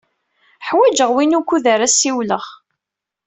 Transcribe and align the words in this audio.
Ḥwajeɣ 0.67 1.09
win 1.15 1.37
wukud 1.37 1.65
ara 1.73 1.87
ssiwleɣ. 1.91 2.43